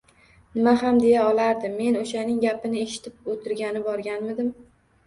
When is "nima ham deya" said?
0.27-1.27